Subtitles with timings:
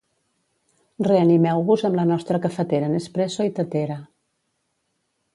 [1.07, 3.99] Reanimeu-vos amb la nostra cafetera Nespresso i tetera.